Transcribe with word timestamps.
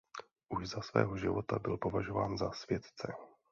Už 0.49 0.65
za 0.67 0.81
svého 0.81 1.17
života 1.17 1.59
byl 1.59 1.77
považován 1.77 2.37
za 2.37 2.51
světce. 2.51 3.13